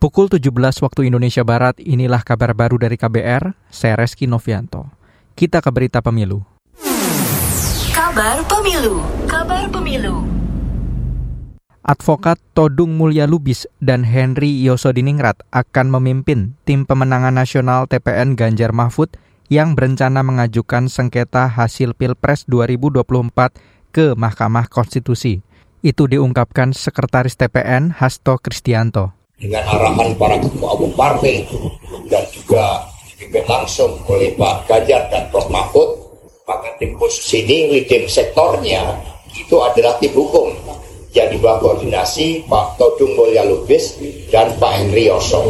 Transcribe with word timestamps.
Pukul 0.00 0.32
17 0.32 0.48
waktu 0.80 1.12
Indonesia 1.12 1.44
Barat, 1.44 1.76
inilah 1.76 2.24
kabar 2.24 2.56
baru 2.56 2.80
dari 2.80 2.96
KBR, 2.96 3.52
saya 3.68 4.00
Reski 4.00 4.24
Novianto. 4.24 4.88
Kita 5.36 5.60
ke 5.60 5.68
berita 5.68 6.00
pemilu. 6.00 6.40
Kabar 7.92 8.40
Pemilu, 8.48 9.04
Kabar 9.28 9.68
Pemilu. 9.68 10.24
Advokat 11.84 12.40
Todung 12.56 12.96
Mulya 12.96 13.28
Lubis 13.28 13.68
dan 13.76 14.08
Henry 14.08 14.64
Yosodiningrat 14.64 15.44
akan 15.52 15.92
memimpin 15.92 16.56
tim 16.64 16.88
pemenangan 16.88 17.36
nasional 17.36 17.84
TPN 17.84 18.40
Ganjar 18.40 18.72
Mahfud 18.72 19.12
yang 19.52 19.76
berencana 19.76 20.24
mengajukan 20.24 20.88
sengketa 20.88 21.44
hasil 21.44 21.92
Pilpres 21.92 22.48
2024 22.48 23.92
ke 23.92 24.16
Mahkamah 24.16 24.64
Konstitusi. 24.64 25.44
Itu 25.84 26.08
diungkapkan 26.08 26.72
Sekretaris 26.72 27.36
TPN 27.36 27.92
Hasto 27.92 28.40
Kristianto 28.40 29.19
dengan 29.40 29.64
arahan 29.64 30.12
para 30.20 30.36
ketua 30.36 30.76
umum 30.76 30.92
partai 30.92 31.48
dan 32.12 32.24
juga 32.28 32.84
dipimpin 33.08 33.44
langsung 33.48 33.96
oleh 34.04 34.36
Pak 34.36 34.68
Ganjar 34.68 35.08
dan 35.08 35.32
Prof 35.32 35.48
Mahfud 35.48 35.88
maka 36.44 36.76
tim 36.76 36.92
khusus 37.00 37.40
ini 37.40 37.72
leading 37.72 38.04
sektornya 38.04 39.00
itu 39.32 39.56
adalah 39.64 39.96
tim 39.96 40.12
hukum 40.12 40.52
yang 41.10 41.30
di 41.32 41.38
koordinasi 41.40 42.46
Pak 42.46 42.78
Todung 42.78 43.18
Mulya 43.18 43.42
Lubis 43.48 43.98
dan 44.30 44.54
Pak 44.58 44.72
Henry 44.78 45.10
Yoso. 45.10 45.42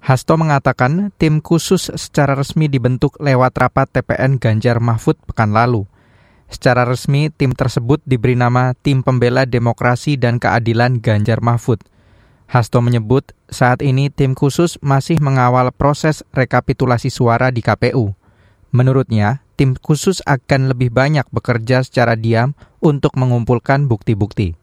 Hasto 0.00 0.34
mengatakan 0.38 1.10
tim 1.18 1.42
khusus 1.42 1.90
secara 1.94 2.34
resmi 2.34 2.70
dibentuk 2.70 3.18
lewat 3.18 3.54
rapat 3.54 3.86
TPN 3.90 4.38
Ganjar 4.38 4.78
Mahfud 4.78 5.18
pekan 5.26 5.54
lalu. 5.54 5.86
Secara 6.50 6.82
resmi, 6.82 7.30
tim 7.30 7.54
tersebut 7.54 8.02
diberi 8.02 8.34
nama 8.34 8.74
Tim 8.74 9.06
Pembela 9.06 9.46
Demokrasi 9.46 10.18
dan 10.18 10.42
Keadilan 10.42 10.98
Ganjar 10.98 11.38
Mahfud. 11.38 11.78
Hasto 12.50 12.82
menyebut 12.82 13.30
saat 13.46 13.78
ini 13.78 14.10
tim 14.10 14.34
khusus 14.34 14.74
masih 14.82 15.22
mengawal 15.22 15.70
proses 15.70 16.26
rekapitulasi 16.34 17.06
suara 17.06 17.54
di 17.54 17.62
KPU. 17.62 18.10
Menurutnya, 18.74 19.46
tim 19.54 19.78
khusus 19.78 20.18
akan 20.26 20.74
lebih 20.74 20.90
banyak 20.90 21.22
bekerja 21.30 21.86
secara 21.86 22.18
diam 22.18 22.58
untuk 22.82 23.14
mengumpulkan 23.14 23.86
bukti-bukti. 23.86 24.58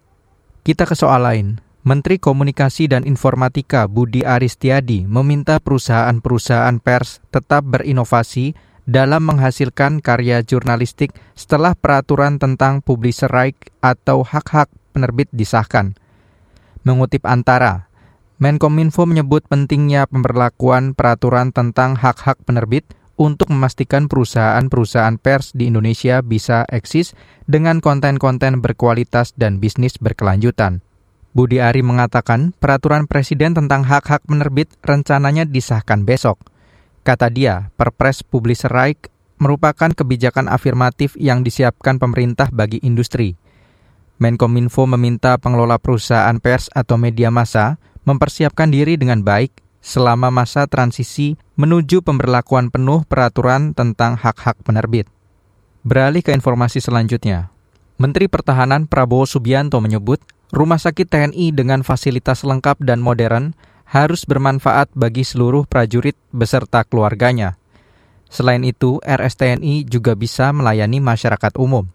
Kita 0.68 0.84
ke 0.84 1.00
soal 1.00 1.24
lain. 1.24 1.64
Menteri 1.88 2.20
Komunikasi 2.20 2.92
dan 2.92 3.08
Informatika 3.08 3.88
Budi 3.88 4.20
Aristiadi 4.28 5.08
meminta 5.08 5.56
perusahaan-perusahaan 5.64 6.84
pers 6.84 7.24
tetap 7.32 7.64
berinovasi 7.64 8.52
dalam 8.84 9.24
menghasilkan 9.24 10.04
karya 10.04 10.44
jurnalistik 10.44 11.16
setelah 11.40 11.72
peraturan 11.72 12.36
tentang 12.36 12.84
publisher 12.84 13.32
right 13.32 13.56
atau 13.80 14.28
hak-hak 14.28 14.68
penerbit 14.92 15.32
disahkan. 15.32 15.96
Mengutip 16.88 17.28
Antara, 17.28 17.92
Menkominfo 18.40 19.04
menyebut 19.04 19.44
pentingnya 19.52 20.08
pemberlakuan 20.08 20.96
peraturan 20.96 21.52
tentang 21.52 22.00
hak-hak 22.00 22.40
penerbit 22.48 22.88
untuk 23.20 23.52
memastikan 23.52 24.08
perusahaan-perusahaan 24.08 25.20
pers 25.20 25.52
di 25.52 25.68
Indonesia 25.68 26.24
bisa 26.24 26.64
eksis 26.72 27.12
dengan 27.44 27.84
konten-konten 27.84 28.64
berkualitas 28.64 29.36
dan 29.36 29.60
bisnis 29.60 30.00
berkelanjutan. 30.00 30.80
Budi 31.36 31.60
Ari 31.60 31.84
mengatakan 31.84 32.56
peraturan 32.56 33.04
presiden 33.04 33.52
tentang 33.52 33.84
hak-hak 33.84 34.24
penerbit 34.24 34.72
rencananya 34.80 35.44
disahkan 35.44 36.08
besok. 36.08 36.40
Kata 37.04 37.28
dia, 37.28 37.68
Perpres 37.76 38.24
Publisher 38.24 38.72
Right 38.72 39.12
merupakan 39.44 39.92
kebijakan 39.92 40.48
afirmatif 40.48 41.20
yang 41.20 41.44
disiapkan 41.44 42.00
pemerintah 42.00 42.48
bagi 42.48 42.80
industri. 42.80 43.36
Menkominfo 44.18 44.90
meminta 44.90 45.38
pengelola 45.38 45.78
perusahaan 45.78 46.38
pers 46.42 46.74
atau 46.74 46.98
media 46.98 47.30
massa 47.30 47.78
mempersiapkan 48.02 48.74
diri 48.74 48.98
dengan 48.98 49.22
baik 49.22 49.54
selama 49.78 50.34
masa 50.34 50.66
transisi 50.66 51.38
menuju 51.56 52.02
pemberlakuan 52.02 52.74
penuh 52.74 53.06
peraturan 53.06 53.78
tentang 53.78 54.18
hak-hak 54.18 54.58
penerbit. 54.66 55.06
Beralih 55.86 56.26
ke 56.26 56.34
informasi 56.34 56.82
selanjutnya. 56.82 57.54
Menteri 57.98 58.28
Pertahanan 58.28 58.90
Prabowo 58.90 59.26
Subianto 59.26 59.80
menyebut 59.80 60.22
rumah 60.52 60.78
sakit 60.78 61.08
TNI 61.08 61.54
dengan 61.56 61.82
fasilitas 61.82 62.44
lengkap 62.44 62.82
dan 62.84 63.02
modern 63.02 63.58
harus 63.88 64.28
bermanfaat 64.28 64.92
bagi 64.94 65.24
seluruh 65.24 65.64
prajurit 65.64 66.20
beserta 66.36 66.84
keluarganya. 66.84 67.56
Selain 68.28 68.60
itu, 68.68 69.00
RSTNI 69.08 69.88
juga 69.88 70.12
bisa 70.20 70.52
melayani 70.52 71.00
masyarakat 71.00 71.56
umum. 71.56 71.88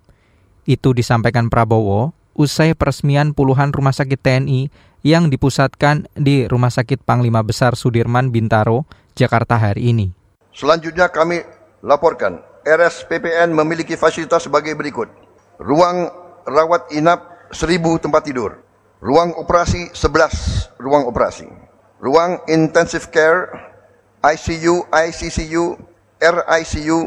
Itu 0.63 0.95
disampaikan 0.95 1.51
Prabowo 1.51 2.15
usai 2.39 2.73
peresmian 2.79 3.35
puluhan 3.35 3.75
rumah 3.75 3.93
sakit 3.93 4.21
TNI 4.23 4.71
yang 5.03 5.29
dipusatkan 5.29 6.07
di 6.15 6.47
Rumah 6.47 6.71
Sakit 6.71 7.03
Panglima 7.03 7.43
Besar 7.43 7.75
Sudirman 7.75 8.31
Bintaro, 8.31 8.87
Jakarta 9.19 9.59
hari 9.59 9.91
ini. 9.91 10.15
Selanjutnya 10.55 11.11
kami 11.11 11.43
laporkan, 11.83 12.39
RSPPN 12.63 13.51
memiliki 13.51 13.99
fasilitas 13.99 14.47
sebagai 14.47 14.79
berikut. 14.79 15.11
Ruang 15.59 16.07
rawat 16.47 16.95
inap 16.95 17.51
1000 17.51 17.99
tempat 17.99 18.23
tidur. 18.23 18.63
Ruang 19.03 19.35
operasi 19.35 19.91
11 19.91 20.79
ruang 20.79 21.11
operasi. 21.11 21.51
Ruang 21.99 22.39
intensive 22.47 23.11
care, 23.11 23.51
ICU, 24.23 24.87
ICCU, 24.91 25.75
RICU, 26.23 27.01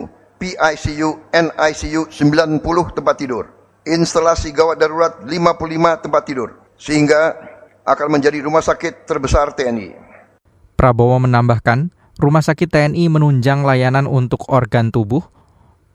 PICU, 0.45 1.33
NICU 1.33 2.01
90 2.13 2.61
tempat 2.94 3.16
tidur. 3.17 3.50
Instalasi 3.81 4.53
gawat 4.53 4.78
darurat 4.78 5.25
55 5.25 6.06
tempat 6.06 6.22
tidur. 6.22 6.50
Sehingga 6.78 7.33
akan 7.81 8.07
menjadi 8.13 8.45
rumah 8.45 8.61
sakit 8.61 9.09
terbesar 9.09 9.57
TNI. 9.57 9.97
Prabowo 10.78 11.17
menambahkan, 11.17 11.89
rumah 12.22 12.45
sakit 12.45 12.69
TNI 12.69 13.09
menunjang 13.09 13.66
layanan 13.66 14.05
untuk 14.05 14.45
organ 14.53 14.94
tubuh, 14.94 15.25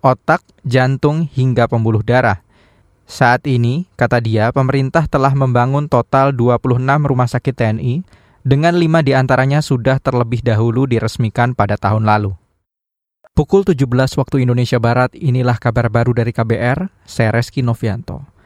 otak, 0.02 0.42
jantung, 0.66 1.30
hingga 1.30 1.70
pembuluh 1.70 2.02
darah. 2.02 2.42
Saat 3.06 3.46
ini, 3.46 3.86
kata 3.94 4.18
dia, 4.18 4.50
pemerintah 4.50 5.06
telah 5.06 5.34
membangun 5.34 5.86
total 5.86 6.34
26 6.34 6.78
rumah 7.06 7.28
sakit 7.30 7.54
TNI, 7.54 8.02
dengan 8.42 8.74
lima 8.74 9.04
di 9.04 9.14
antaranya 9.14 9.60
sudah 9.60 10.00
terlebih 10.02 10.42
dahulu 10.42 10.88
diresmikan 10.88 11.52
pada 11.54 11.76
tahun 11.76 12.08
lalu. 12.08 12.39
Pukul 13.40 13.64
17 13.64 13.88
waktu 14.20 14.44
Indonesia 14.44 14.76
Barat, 14.76 15.16
inilah 15.16 15.56
kabar 15.56 15.88
baru 15.88 16.12
dari 16.12 16.28
KBR, 16.28 16.92
saya 17.08 17.32
Reski 17.32 17.64
Novianto. 17.64 18.20